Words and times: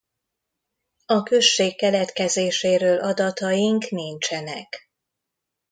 A 1.05 1.23
község 1.23 1.77
keletkezéséről 1.77 2.97
adataink 2.99 3.89
nincsenek. 3.89 4.89